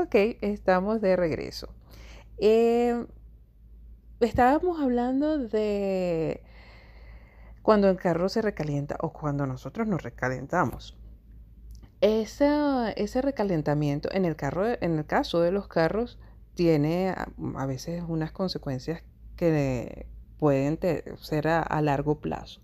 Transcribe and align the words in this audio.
Ok, 0.00 0.14
estamos 0.42 1.00
de 1.00 1.16
regreso. 1.16 1.74
Eh, 2.38 3.04
estábamos 4.20 4.80
hablando 4.80 5.38
de 5.38 6.44
cuando 7.62 7.90
el 7.90 7.96
carro 7.96 8.28
se 8.28 8.40
recalienta 8.40 8.96
o 9.00 9.12
cuando 9.12 9.44
nosotros 9.44 9.88
nos 9.88 10.00
recalentamos. 10.00 10.96
ese 12.00 13.22
recalentamiento 13.22 14.08
en 14.12 14.24
el 14.24 14.36
carro, 14.36 14.68
en 14.68 14.98
el 14.98 15.04
caso 15.04 15.40
de 15.40 15.50
los 15.50 15.66
carros, 15.66 16.20
tiene 16.54 17.12
a, 17.56 17.66
veces 17.66 18.04
unas 18.06 18.30
consecuencias 18.30 19.02
que 19.34 20.06
pueden 20.38 20.78
ser 21.16 21.48
a, 21.48 21.82
largo 21.82 22.20
plazo. 22.20 22.60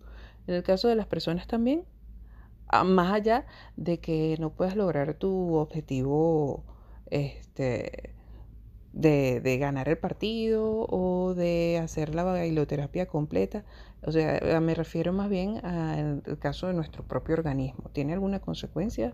En 0.46 0.55
el 0.55 0.62
caso 0.62 0.87
de 0.87 0.95
las 0.95 1.09
personas 1.09 1.48
también, 1.48 1.85
más 2.85 3.12
allá 3.12 3.45
de 3.75 3.98
que 3.98 4.37
no 4.39 4.51
puedas 4.51 4.77
lograr 4.77 5.14
tu 5.14 5.57
objetivo 5.57 6.73
este, 7.15 8.11
de, 8.93 9.59
ganar 9.59 9.89
el 9.89 9.99
partido 9.99 10.86
o 10.89 11.35
de 11.35 11.79
hacer 11.82 12.14
la 12.14 12.25
bailoterapia 12.25 13.07
completa. 13.07 13.64
O 14.03 14.11
sea, 14.13 14.61
me 14.61 14.75
refiero 14.75 15.13
más 15.13 15.31
bien 15.31 15.64
al 15.64 16.22
caso 16.41 16.67
de 16.67 16.75
nuestro 16.75 17.05
propio 17.07 17.35
organismo. 17.35 17.91
¿Tiene 17.93 18.13
alguna 18.13 18.41
consecuencia 18.41 19.13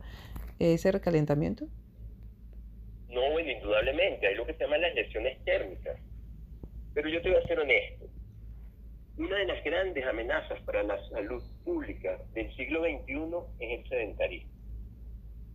ese 0.58 0.90
recalentamiento? 0.90 1.66
No, 3.08 3.38
indudablemente. 3.38 4.26
Hay 4.26 4.34
lo 4.34 4.46
que 4.46 4.54
se 4.54 4.64
llaman 4.64 4.80
las 4.80 4.94
lesiones 4.94 5.38
térmicas. 5.44 5.98
Pero 6.94 7.08
yo 7.08 7.20
te 7.22 7.30
voy 7.30 7.38
a 7.38 7.46
ser 7.46 7.60
honesto. 7.60 8.06
Una 9.18 9.36
de 9.36 9.46
las 9.46 9.62
grandes 9.62 10.04
amenazas 10.06 10.58
para 10.62 10.82
la 10.82 10.98
salud 11.10 11.42
pública 11.64 12.18
del 12.32 12.54
siglo 12.56 12.80
XXI 12.80 13.14
es 13.60 13.78
el 13.78 13.88
sedentarismo. 13.88 14.49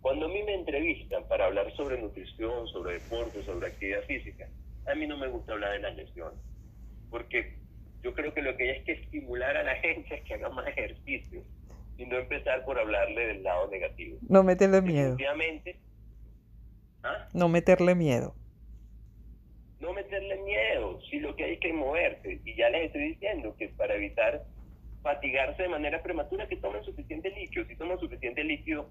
Cuando 0.05 0.27
a 0.27 0.29
mí 0.29 0.43
me 0.43 0.53
entrevistan 0.53 1.27
para 1.27 1.47
hablar 1.47 1.75
sobre 1.75 1.99
nutrición, 1.99 2.67
sobre 2.67 2.99
deporte, 2.99 3.43
sobre 3.43 3.69
actividad 3.69 4.03
física, 4.03 4.47
a 4.85 4.93
mí 4.93 5.07
no 5.07 5.17
me 5.17 5.27
gusta 5.29 5.53
hablar 5.53 5.71
de 5.71 5.79
las 5.79 5.95
lesiones, 5.95 6.39
porque 7.09 7.57
yo 8.03 8.13
creo 8.13 8.31
que 8.31 8.43
lo 8.43 8.55
que 8.55 8.69
hay 8.69 8.77
es 8.77 8.85
que 8.85 8.91
estimular 8.91 9.57
a 9.57 9.63
la 9.63 9.73
gente 9.81 10.13
a 10.13 10.23
que 10.23 10.35
haga 10.35 10.49
más 10.49 10.67
ejercicio 10.67 11.41
y 11.97 12.05
no 12.05 12.19
empezar 12.19 12.63
por 12.65 12.77
hablarle 12.77 13.29
del 13.29 13.41
lado 13.41 13.67
negativo. 13.71 14.19
No 14.29 14.43
meterle 14.43 14.83
miedo. 14.83 15.17
¿ah? 17.01 17.27
No 17.33 17.49
meterle 17.49 17.95
miedo. 17.95 18.35
No 19.79 19.91
meterle 19.91 20.37
miedo, 20.43 21.01
si 21.09 21.19
lo 21.19 21.35
que 21.35 21.45
hay 21.45 21.53
es 21.53 21.59
que 21.61 21.73
moverse. 21.73 22.41
Y 22.45 22.55
ya 22.55 22.69
les 22.69 22.85
estoy 22.85 23.07
diciendo 23.07 23.55
que 23.57 23.69
para 23.69 23.95
evitar 23.95 24.43
fatigarse 25.01 25.63
de 25.63 25.69
manera 25.69 26.03
prematura, 26.03 26.47
que 26.47 26.57
tomen 26.57 26.83
suficiente 26.83 27.31
líquido. 27.31 27.65
Si 27.65 27.75
toman 27.75 27.99
suficiente 27.99 28.43
líquido, 28.43 28.87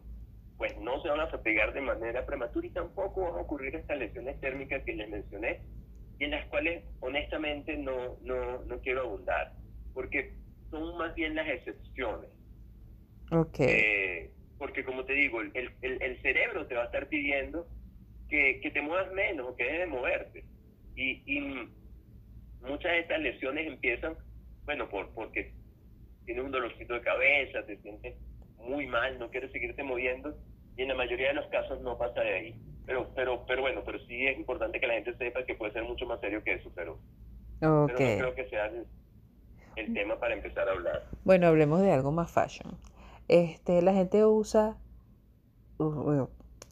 pues 0.65 0.79
no 0.79 0.99
se 1.03 1.11
van 1.11 1.21
a 1.21 1.27
fatigar 1.27 1.75
de 1.75 1.83
manera 1.83 2.25
prematura 2.25 2.67
y 2.67 2.71
tampoco 2.71 3.21
van 3.25 3.35
a 3.35 3.43
ocurrir 3.43 3.77
estas 3.77 3.99
lesiones 3.99 4.41
térmicas 4.41 4.83
que 4.83 4.95
les 4.95 5.11
mencioné 5.11 5.61
y 6.19 6.25
en 6.25 6.31
las 6.31 6.47
cuales 6.47 6.83
honestamente 7.01 7.77
no, 7.77 8.17
no, 8.23 8.65
no 8.65 8.81
quiero 8.81 9.03
abundar, 9.03 9.53
porque 9.93 10.33
son 10.71 10.97
más 10.97 11.15
bien 11.15 11.35
las 11.35 11.47
excepciones. 11.49 12.31
Ok. 13.31 13.61
Eh, 13.61 14.31
porque 14.57 14.85
como 14.85 15.05
te 15.05 15.13
digo, 15.13 15.43
el, 15.43 15.53
el, 15.83 16.03
el, 16.03 16.23
cerebro 16.23 16.67
te 16.67 16.77
va 16.77 16.85
a 16.85 16.87
estar 16.87 17.09
pidiendo 17.09 17.69
que, 18.31 18.61
que 18.63 18.71
te 18.71 18.81
muevas 18.81 19.13
menos 19.13 19.47
o 19.51 19.57
que 19.57 19.65
dejes 19.65 19.81
de 19.81 19.87
moverte. 19.87 20.45
Y, 20.97 21.23
y 21.27 21.41
muchas 22.63 22.91
de 22.91 23.01
estas 23.01 23.21
lesiones 23.21 23.67
empiezan, 23.67 24.17
bueno, 24.65 24.89
por, 24.89 25.13
porque 25.13 25.53
tienes 26.25 26.43
un 26.43 26.53
dolorcito 26.53 26.95
de 26.95 27.03
cabeza, 27.03 27.67
te 27.67 27.77
sientes 27.83 28.17
muy 28.57 28.87
mal, 28.87 29.19
no 29.19 29.31
quieres 29.31 29.53
seguirte 29.53 29.83
moviendo 29.83 30.35
y 30.77 30.83
en 30.83 30.89
la 30.89 30.95
mayoría 30.95 31.29
de 31.29 31.35
los 31.35 31.47
casos 31.47 31.81
no 31.83 31.97
pasa 31.97 32.21
de 32.21 32.35
ahí. 32.35 32.61
Pero, 32.87 33.09
pero, 33.15 33.45
pero 33.47 33.63
bueno, 33.63 33.83
pero 33.85 33.99
sí 34.07 34.27
es 34.27 34.37
importante 34.37 34.79
que 34.79 34.87
la 34.87 34.95
gente 34.95 35.17
sepa 35.17 35.45
que 35.45 35.55
puede 35.55 35.73
ser 35.73 35.85
mucho 35.85 36.07
más 36.07 36.21
serio 36.21 36.43
que 36.43 36.55
eso, 36.55 36.71
pero, 36.75 36.99
no 37.61 37.87
creo 37.87 38.35
que 38.35 38.49
sea 38.51 38.71
el, 39.77 39.95
tema 39.95 40.19
para 40.19 40.35
empezar 40.35 40.69
a 40.69 40.73
hablar. 40.73 41.05
Bueno, 41.25 41.47
hablemos 41.47 41.81
de 41.81 41.93
algo 41.93 42.13
más 42.13 42.31
fashion. 42.31 42.77
Este, 43.29 43.81
la 43.81 43.95
gente 43.95 44.25
usa, 44.27 44.77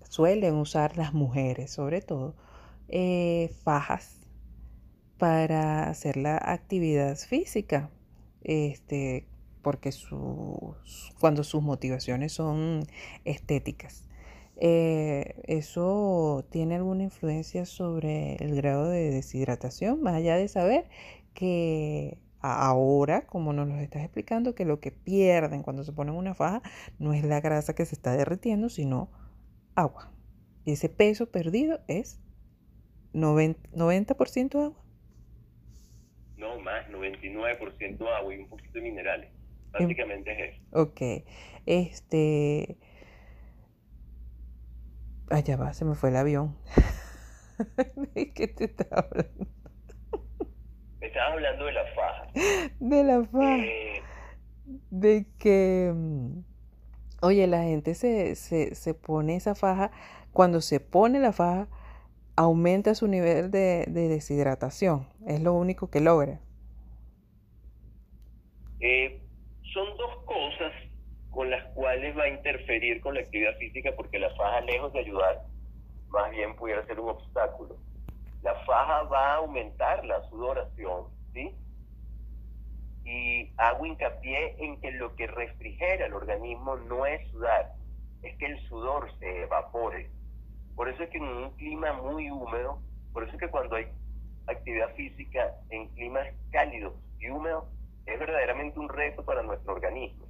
suelen 0.08 0.54
usar 0.56 0.98
las 0.98 1.14
mujeres 1.14 1.70
sobre 1.70 2.02
todo, 2.02 2.34
eh, 2.88 3.50
fajas 3.64 4.20
para 5.18 5.88
hacer 5.88 6.16
la 6.16 6.36
actividad 6.36 7.16
física. 7.16 7.90
Este, 8.42 9.26
porque 9.62 9.90
cuando 11.18 11.44
sus 11.44 11.62
motivaciones 11.62 12.32
son 12.32 12.84
estéticas. 13.24 14.08
Eh, 14.56 15.42
¿Eso 15.44 16.44
tiene 16.50 16.76
alguna 16.76 17.04
influencia 17.04 17.64
sobre 17.64 18.36
el 18.36 18.54
grado 18.54 18.88
de 18.88 19.10
deshidratación? 19.10 20.02
Más 20.02 20.14
allá 20.14 20.36
de 20.36 20.48
saber 20.48 20.88
que 21.34 22.18
ahora, 22.40 23.26
como 23.26 23.52
nos 23.52 23.68
lo 23.68 23.76
estás 23.76 24.02
explicando, 24.02 24.54
que 24.54 24.64
lo 24.64 24.80
que 24.80 24.92
pierden 24.92 25.62
cuando 25.62 25.84
se 25.84 25.92
ponen 25.92 26.14
una 26.14 26.34
faja 26.34 26.62
no 26.98 27.12
es 27.12 27.24
la 27.24 27.40
grasa 27.40 27.74
que 27.74 27.86
se 27.86 27.94
está 27.94 28.16
derritiendo, 28.16 28.68
sino 28.68 29.10
agua. 29.74 30.12
Y 30.64 30.72
ese 30.72 30.88
peso 30.88 31.30
perdido 31.30 31.80
es 31.88 32.20
90%, 33.14 33.56
90 33.72 34.14
agua. 34.64 34.84
No, 36.36 36.60
más, 36.60 36.88
99% 36.88 38.00
agua 38.16 38.34
y 38.34 38.38
un 38.38 38.48
poquito 38.48 38.72
de 38.74 38.80
minerales. 38.80 39.41
Básicamente 39.72 40.32
es 40.32 40.54
eso. 40.54 40.62
Ok. 40.72 41.00
Este. 41.66 42.76
Allá 45.30 45.56
va, 45.56 45.72
se 45.72 45.84
me 45.84 45.94
fue 45.94 46.10
el 46.10 46.16
avión. 46.16 46.56
¿De 48.14 48.32
qué 48.32 48.48
te 48.48 48.64
estaba 48.64 49.08
hablando? 49.08 49.46
Me 51.00 51.06
estaba 51.06 51.32
hablando 51.32 51.64
de 51.64 51.72
la 51.72 51.84
faja. 51.94 52.26
De 52.80 53.04
la 53.04 53.24
faja. 53.24 53.56
Eh, 53.58 54.02
de 54.90 55.26
que. 55.38 55.92
Mm, 55.94 56.40
oye, 57.22 57.46
la 57.46 57.62
gente 57.62 57.94
se, 57.94 58.34
se, 58.34 58.74
se, 58.74 58.94
pone 58.94 59.36
esa 59.36 59.54
faja. 59.54 59.90
Cuando 60.32 60.60
se 60.60 60.80
pone 60.80 61.18
la 61.18 61.32
faja, 61.32 61.68
aumenta 62.36 62.94
su 62.94 63.08
nivel 63.08 63.50
de, 63.50 63.86
de 63.88 64.08
deshidratación. 64.08 65.08
Es 65.26 65.40
lo 65.40 65.54
único 65.54 65.88
que 65.88 66.00
logra. 66.00 66.40
Eh, 68.80 69.21
con 71.32 71.50
las 71.50 71.64
cuales 71.72 72.16
va 72.16 72.24
a 72.24 72.28
interferir 72.28 73.00
con 73.00 73.14
la 73.14 73.20
actividad 73.20 73.56
física 73.56 73.90
porque 73.96 74.18
la 74.18 74.30
faja, 74.36 74.60
lejos 74.60 74.92
de 74.92 75.00
ayudar, 75.00 75.42
más 76.08 76.30
bien 76.30 76.54
pudiera 76.56 76.84
ser 76.86 77.00
un 77.00 77.08
obstáculo. 77.08 77.76
La 78.42 78.54
faja 78.66 79.02
va 79.04 79.32
a 79.32 79.36
aumentar 79.36 80.04
la 80.04 80.22
sudoración, 80.28 81.06
¿sí? 81.32 81.54
Y 83.04 83.50
hago 83.56 83.86
hincapié 83.86 84.56
en 84.58 84.78
que 84.80 84.92
lo 84.92 85.16
que 85.16 85.26
refrigera 85.26 86.06
el 86.06 86.12
organismo 86.12 86.76
no 86.76 87.06
es 87.06 87.26
sudar, 87.30 87.72
es 88.22 88.36
que 88.36 88.46
el 88.46 88.60
sudor 88.68 89.10
se 89.18 89.42
evapore. 89.44 90.10
Por 90.76 90.90
eso 90.90 91.02
es 91.02 91.10
que 91.10 91.18
en 91.18 91.24
un 91.24 91.50
clima 91.56 91.94
muy 91.94 92.30
húmedo, 92.30 92.78
por 93.14 93.24
eso 93.24 93.32
es 93.32 93.40
que 93.40 93.48
cuando 93.48 93.76
hay 93.76 93.86
actividad 94.48 94.94
física 94.96 95.54
en 95.70 95.88
climas 95.94 96.28
cálidos 96.50 96.92
y 97.18 97.30
húmedos, 97.30 97.64
es 98.04 98.18
verdaderamente 98.18 98.78
un 98.78 98.90
reto 98.90 99.24
para 99.24 99.42
nuestro 99.42 99.72
organismo. 99.72 100.21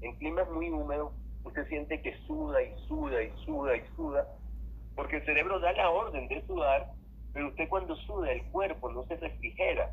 En 0.00 0.16
climas 0.16 0.48
muy 0.50 0.70
húmedos, 0.70 1.12
usted 1.44 1.66
siente 1.68 2.00
que 2.02 2.16
suda 2.26 2.62
y 2.62 2.74
suda 2.86 3.22
y 3.22 3.30
suda 3.44 3.76
y 3.76 3.82
suda, 3.96 4.28
porque 4.94 5.16
el 5.16 5.24
cerebro 5.24 5.60
da 5.60 5.72
la 5.72 5.90
orden 5.90 6.28
de 6.28 6.44
sudar, 6.46 6.92
pero 7.32 7.48
usted 7.48 7.68
cuando 7.68 7.96
suda 7.96 8.32
el 8.32 8.42
cuerpo 8.50 8.90
no 8.90 9.04
se 9.04 9.16
refrigera, 9.16 9.92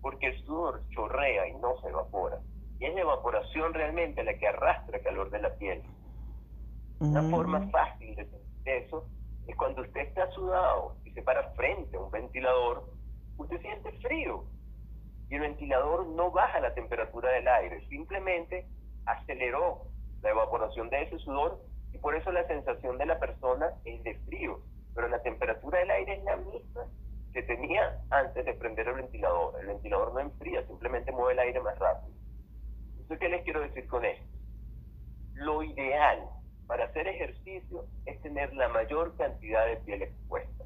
porque 0.00 0.28
el 0.28 0.44
sudor 0.44 0.82
chorrea 0.90 1.48
y 1.48 1.54
no 1.54 1.80
se 1.80 1.88
evapora. 1.88 2.38
Y 2.78 2.86
es 2.86 2.94
la 2.94 3.02
evaporación 3.02 3.74
realmente 3.74 4.24
la 4.24 4.34
que 4.34 4.48
arrastra 4.48 4.98
el 4.98 5.04
calor 5.04 5.30
de 5.30 5.40
la 5.40 5.54
piel. 5.56 5.82
Una 7.00 7.22
mm. 7.22 7.30
forma 7.30 7.68
fácil 7.70 8.14
de 8.14 8.24
sentir 8.24 8.68
eso 8.68 9.06
es 9.46 9.56
cuando 9.56 9.82
usted 9.82 10.00
está 10.02 10.30
sudado 10.30 10.96
y 11.04 11.10
se 11.10 11.22
para 11.22 11.50
frente 11.54 11.96
a 11.96 12.00
un 12.00 12.10
ventilador, 12.10 12.84
usted 13.38 13.60
siente 13.60 13.92
frío, 13.98 14.44
y 15.28 15.34
el 15.34 15.40
ventilador 15.40 16.06
no 16.08 16.30
baja 16.30 16.60
la 16.60 16.74
temperatura 16.74 17.30
del 17.32 17.48
aire, 17.48 17.86
simplemente 17.88 18.66
aceleró 19.06 19.86
la 20.22 20.30
evaporación 20.30 20.88
de 20.90 21.02
ese 21.02 21.18
sudor 21.18 21.60
y 21.92 21.98
por 21.98 22.14
eso 22.14 22.32
la 22.32 22.46
sensación 22.46 22.98
de 22.98 23.06
la 23.06 23.18
persona 23.18 23.70
es 23.84 24.02
de 24.02 24.14
frío, 24.26 24.60
pero 24.94 25.08
la 25.08 25.22
temperatura 25.22 25.78
del 25.78 25.90
aire 25.90 26.14
es 26.14 26.24
la 26.24 26.36
misma 26.36 26.86
que 27.32 27.42
tenía 27.42 28.00
antes 28.10 28.44
de 28.44 28.54
prender 28.54 28.88
el 28.88 28.94
ventilador. 28.94 29.58
El 29.60 29.66
ventilador 29.66 30.12
no 30.12 30.20
enfría, 30.20 30.66
simplemente 30.66 31.12
mueve 31.12 31.32
el 31.32 31.38
aire 31.38 31.60
más 31.60 31.78
rápido. 31.78 32.14
¿Eso 33.00 33.18
qué 33.18 33.28
les 33.28 33.42
quiero 33.44 33.60
decir 33.60 33.86
con 33.88 34.04
esto? 34.04 34.26
Lo 35.34 35.62
ideal 35.62 36.28
para 36.66 36.84
hacer 36.84 37.08
ejercicio 37.08 37.86
es 38.06 38.20
tener 38.22 38.54
la 38.54 38.68
mayor 38.68 39.16
cantidad 39.16 39.66
de 39.66 39.76
piel 39.78 40.02
expuesta. 40.02 40.64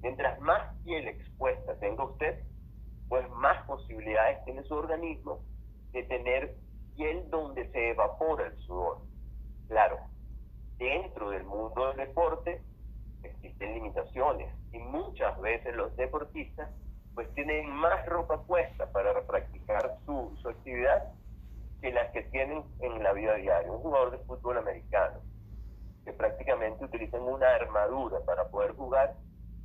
Mientras 0.00 0.40
más 0.40 0.74
piel 0.82 1.08
expuesta 1.08 1.78
tenga 1.78 2.04
usted, 2.04 2.42
pues 3.08 3.28
más 3.30 3.64
posibilidades 3.66 4.44
tiene 4.44 4.62
su 4.64 4.74
organismo 4.74 5.40
de 5.92 6.02
tener 6.04 6.56
piel 6.96 7.28
donde 7.30 7.70
se 7.70 7.90
evapora 7.90 8.46
el 8.46 8.56
sudor. 8.58 8.98
Claro, 9.68 9.98
dentro 10.78 11.30
del 11.30 11.44
mundo 11.44 11.88
del 11.88 12.08
deporte 12.08 12.60
existen 13.22 13.74
limitaciones 13.74 14.52
y 14.72 14.78
muchas 14.78 15.40
veces 15.40 15.74
los 15.76 15.94
deportistas 15.96 16.70
pues 17.14 17.32
tienen 17.34 17.70
más 17.70 18.04
ropa 18.06 18.42
puesta 18.42 18.90
para 18.90 19.20
practicar 19.26 19.98
su, 20.06 20.36
su 20.40 20.48
actividad 20.48 21.12
que 21.80 21.92
las 21.92 22.10
que 22.12 22.22
tienen 22.24 22.64
en 22.80 23.02
la 23.02 23.12
vida 23.12 23.34
diaria. 23.34 23.70
Un 23.70 23.82
jugador 23.82 24.12
de 24.12 24.18
fútbol 24.18 24.58
americano 24.58 25.20
que 26.04 26.12
prácticamente 26.12 26.84
utilizan 26.84 27.22
una 27.22 27.48
armadura 27.54 28.20
para 28.24 28.48
poder 28.48 28.72
jugar, 28.72 29.14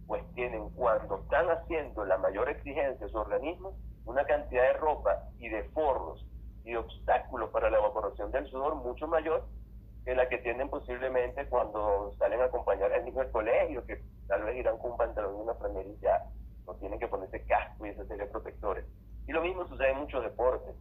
pues 0.07 0.24
tienen 0.33 0.69
cuando 0.71 1.19
están 1.19 1.50
haciendo 1.50 2.06
la 2.06 2.18
mayor 2.18 2.50
exigencia 2.50 3.06
a 3.06 3.09
su 3.09 3.18
organismo, 3.18 3.75
una 4.06 4.25
cantidad 4.25 4.63
de 4.63 4.74
ropa 4.74 5.24
y 5.39 5.50
de 5.50 5.63
forros 5.69 6.25
y 6.68 6.75
obstáculos 6.75 7.50
para 7.50 7.69
la 7.69 7.78
evaporación 7.78 8.30
del 8.31 8.46
sudor 8.48 8.75
mucho 8.75 9.08
mayor 9.08 9.46
que 10.04 10.16
la 10.16 10.28
que 10.28 10.38
tienen 10.40 10.69
posiblemente 10.69 11.48
cuando 11.48 12.14
salen 12.18 12.42
a 12.42 12.46
acompañar 12.46 12.92
al 12.92 13.06
niño 13.06 13.19
del 13.19 13.31
colegio, 13.31 13.86
que 13.86 14.02
tal 14.28 14.44
vez 14.44 14.58
irán 14.58 14.78
con 14.78 14.92
un 14.92 14.98
pantalón 14.98 15.38
y 15.38 15.42
una 15.42 15.54
ya 16.02 16.24
no 16.66 16.75
tienen 16.75 17.00
que 17.00 17.08
ponerse 17.08 17.44
casco 17.46 17.86
y 17.86 17.90
esa 17.90 18.06
serie 18.06 18.25
de 18.25 18.31
protectores. 18.31 18.86
Y 19.28 19.31
lo 19.31 19.42
mismo 19.42 19.68
sucede 19.68 19.92
en 19.92 20.00
muchos 20.00 20.24
deportes. 20.24 20.75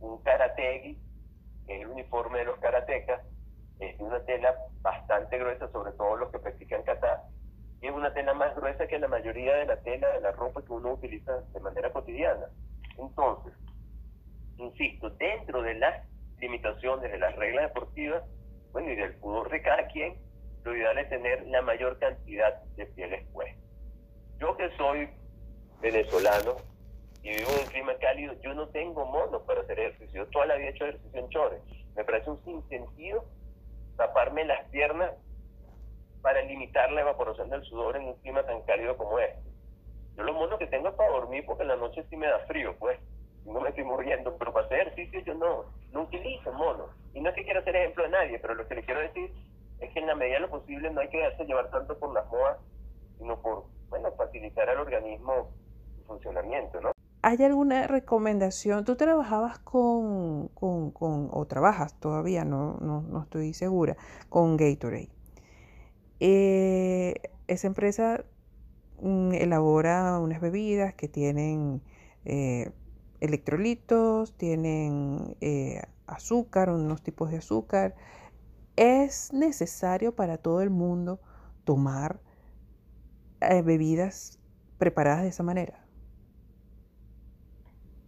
Un 0.00 0.18
karategi, 0.22 0.98
que 1.66 1.76
es 1.76 1.82
el 1.82 1.88
uniforme 1.88 2.38
de 2.38 2.44
los 2.44 2.58
karatecas, 2.58 3.20
es 3.78 3.98
una 4.00 4.20
tela 4.24 4.54
bastante 4.80 5.38
gruesa, 5.38 5.68
sobre 5.68 5.92
todo 5.92 6.16
los 6.16 6.30
que 6.30 6.38
practican 6.38 6.82
kata, 6.82 7.24
y 7.80 7.86
es 7.88 7.92
una 7.92 8.12
tela 8.12 8.34
más 8.34 8.54
gruesa 8.54 8.86
que 8.86 8.98
la 8.98 9.08
mayoría 9.08 9.54
de 9.56 9.66
la 9.66 9.76
tela 9.76 10.08
de 10.08 10.20
la 10.20 10.32
ropa 10.32 10.62
que 10.62 10.72
uno 10.72 10.92
utiliza 10.92 11.40
de 11.52 11.60
manera 11.60 11.92
cotidiana. 11.92 12.46
Entonces, 12.98 13.52
insisto, 14.58 15.10
dentro 15.10 15.62
de 15.62 15.74
las 15.74 16.08
limitaciones 16.38 17.10
de 17.10 17.18
las 17.18 17.34
reglas 17.36 17.68
deportivas, 17.68 18.22
bueno, 18.72 18.90
y 18.90 18.96
del 18.96 19.14
pudor 19.16 19.50
de 19.50 19.62
cada 19.62 19.86
quien, 19.88 20.16
lo 20.64 20.76
ideal 20.76 20.98
es 20.98 21.08
tener 21.08 21.46
la 21.48 21.62
mayor 21.62 21.98
cantidad 21.98 22.62
de 22.76 22.86
piel 22.86 23.12
expuesta. 23.14 23.60
Yo 24.38 24.56
que 24.56 24.70
soy 24.76 25.08
venezolano 25.80 26.56
y 27.22 27.30
vivo 27.30 27.50
en 27.50 27.60
un 27.60 27.66
clima 27.66 27.94
cálido, 27.98 28.34
yo 28.42 28.54
no 28.54 28.68
tengo 28.68 29.04
mono 29.04 29.42
para 29.44 29.60
hacer 29.60 29.78
ejercicio. 29.78 30.24
Yo 30.24 30.30
toda 30.30 30.46
la 30.46 30.56
vida 30.56 30.68
he 30.68 30.70
hecho 30.70 30.86
ejercicio 30.86 31.20
en 31.20 31.28
chores. 31.28 31.62
Me 31.94 32.04
parece 32.04 32.30
un 32.30 32.42
sinsentido 32.44 33.24
taparme 33.96 34.44
las 34.44 34.64
piernas 34.70 35.12
para 36.22 36.42
limitar 36.42 36.90
la 36.92 37.02
evaporación 37.02 37.50
del 37.50 37.62
sudor 37.64 37.96
en 37.96 38.04
un 38.04 38.14
clima 38.20 38.44
tan 38.44 38.62
cálido 38.62 38.96
como 38.96 39.18
este. 39.18 39.50
Yo 40.16 40.22
los 40.22 40.34
monos 40.34 40.58
que 40.58 40.66
tengo 40.66 40.88
es 40.88 40.94
para 40.94 41.10
dormir 41.10 41.44
porque 41.46 41.62
en 41.62 41.68
la 41.68 41.76
noche 41.76 42.04
sí 42.08 42.16
me 42.16 42.26
da 42.26 42.38
frío, 42.46 42.76
pues. 42.78 42.98
No 43.44 43.60
me 43.60 43.70
estoy 43.70 43.84
muriendo, 43.84 44.36
pero 44.38 44.52
para 44.52 44.66
hacer 44.66 44.80
ejercicio 44.80 45.20
yo 45.20 45.34
no, 45.34 45.64
no 45.92 46.02
utilizo 46.02 46.52
monos. 46.52 46.90
Y 47.14 47.20
no 47.20 47.30
es 47.30 47.34
que 47.34 47.44
quiera 47.44 47.60
hacer 47.60 47.76
ejemplo 47.76 48.04
de 48.04 48.10
nadie, 48.10 48.38
pero 48.38 48.54
lo 48.54 48.66
que 48.66 48.76
le 48.76 48.84
quiero 48.84 49.00
decir 49.00 49.32
es 49.80 49.92
que 49.92 50.00
en 50.00 50.06
la 50.06 50.14
medida 50.14 50.34
de 50.36 50.40
lo 50.40 50.50
posible 50.50 50.90
no 50.90 51.00
hay 51.00 51.08
que 51.08 51.18
dejarse 51.18 51.44
llevar 51.44 51.70
tanto 51.70 51.98
por 51.98 52.12
las 52.14 52.26
modas, 52.28 52.58
sino 53.18 53.40
por, 53.40 53.64
bueno, 53.88 54.10
facilitar 54.12 54.68
al 54.68 54.78
organismo 54.78 55.50
su 55.96 56.04
funcionamiento, 56.04 56.80
¿no? 56.80 56.92
¿Hay 57.24 57.42
alguna 57.44 57.86
recomendación? 57.86 58.84
¿Tú 58.84 58.96
trabajabas 58.96 59.60
con, 59.60 60.48
con, 60.48 60.90
con 60.90 61.28
o 61.32 61.46
trabajas 61.46 61.98
todavía, 62.00 62.44
no, 62.44 62.78
no, 62.80 63.02
no 63.02 63.22
estoy 63.22 63.54
segura, 63.54 63.96
con 64.28 64.56
Gatorade? 64.56 65.08
Eh, 66.18 67.14
esa 67.46 67.66
empresa 67.68 68.24
mm, 69.00 69.34
elabora 69.34 70.18
unas 70.18 70.40
bebidas 70.40 70.94
que 70.94 71.06
tienen 71.06 71.80
eh, 72.24 72.70
electrolitos, 73.22 74.36
tienen 74.36 75.36
eh, 75.40 75.80
azúcar, 76.06 76.70
unos 76.70 77.02
tipos 77.02 77.30
de 77.30 77.38
azúcar. 77.38 77.94
¿Es 78.76 79.32
necesario 79.32 80.14
para 80.14 80.38
todo 80.38 80.60
el 80.60 80.70
mundo 80.70 81.20
tomar 81.64 82.20
bebidas 83.64 84.38
preparadas 84.78 85.22
de 85.22 85.28
esa 85.28 85.42
manera? 85.42 85.84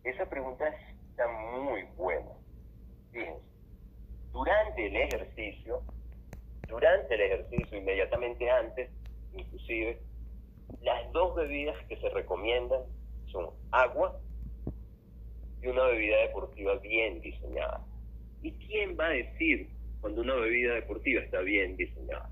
Esa 0.05 0.27
pregunta 0.27 0.65
está 1.11 1.27
muy 1.59 1.83
buena. 1.97 2.31
Fíjense, 3.11 3.41
durante 4.33 4.87
el 4.87 4.97
ejercicio, 4.97 5.83
durante 6.69 7.15
el 7.15 7.21
ejercicio, 7.21 7.79
inmediatamente 7.79 8.51
antes, 8.51 8.91
inclusive, 9.33 10.01
las 10.83 11.13
dos 11.13 11.35
bebidas 11.37 11.77
que 11.89 11.97
se 11.97 12.09
recomiendan 12.11 12.81
son 13.27 13.51
agua 13.71 14.21
y 15.65 15.69
una 15.69 15.85
bebida 15.87 16.19
deportiva 16.23 16.77
bien 16.77 17.21
diseñada. 17.21 17.85
¿Y 18.43 18.53
quién 18.53 18.97
va 18.99 19.07
a 19.07 19.11
decir 19.11 19.69
cuando 20.01 20.21
una 20.21 20.35
bebida 20.35 20.75
deportiva 20.75 21.23
está 21.23 21.41
bien 21.41 21.77
diseñada? 21.77 22.31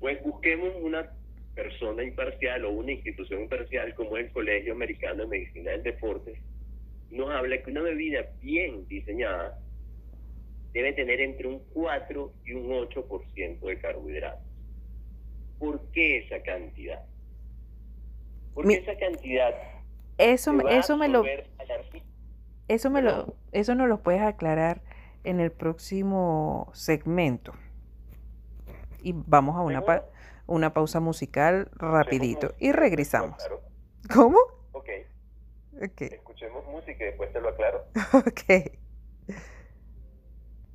Pues 0.00 0.22
busquemos 0.22 0.70
una 0.80 1.10
persona 1.54 2.02
imparcial 2.02 2.64
o 2.64 2.70
una 2.70 2.92
institución 2.92 3.42
imparcial 3.42 3.94
como 3.94 4.16
el 4.16 4.30
Colegio 4.30 4.72
Americano 4.72 5.22
de 5.24 5.28
Medicina 5.28 5.72
del 5.72 5.82
Deporte, 5.82 6.40
nos 7.10 7.30
habla 7.30 7.62
que 7.62 7.70
una 7.70 7.82
bebida 7.82 8.26
bien 8.42 8.86
diseñada 8.88 9.58
debe 10.72 10.92
tener 10.92 11.20
entre 11.20 11.46
un 11.46 11.60
4 11.72 12.32
y 12.44 12.52
un 12.52 12.68
8% 12.68 13.60
de 13.60 13.78
carbohidratos. 13.78 14.46
¿Por 15.58 15.80
qué 15.92 16.18
esa 16.18 16.42
cantidad? 16.42 17.02
Porque 18.52 18.74
esa 18.74 18.96
cantidad 18.98 19.54
eso, 20.18 20.52
eso 20.68 20.96
me 20.96 21.08
lo 21.08 21.24
eso 22.68 22.90
me 22.90 23.02
lo 23.02 23.36
eso 23.52 23.74
nos 23.74 23.88
lo 23.88 24.02
puedes 24.02 24.22
aclarar 24.22 24.82
en 25.24 25.40
el 25.40 25.52
próximo 25.52 26.70
segmento. 26.72 27.52
Y 29.02 29.12
vamos 29.14 29.56
a 29.56 29.60
una 29.60 29.82
una 30.46 30.72
pausa 30.72 31.00
musical 31.00 31.68
rapidito 31.74 32.54
y 32.58 32.72
regresamos. 32.72 33.36
¿Cómo? 34.12 34.38
Ok. 34.72 34.88
okay. 35.84 36.08
Escuchemos 36.08 36.64
música 36.66 37.02
y 37.04 37.06
después 37.06 37.32
te 37.32 37.40
lo 37.40 37.48
aclaro. 37.48 37.84
ok. 38.12 38.85